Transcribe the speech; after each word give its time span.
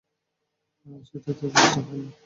সে 1.07 1.17
তৃতীয় 1.23 1.49
পৃষ্ঠা 1.53 1.81
পায়নি। 1.87 2.11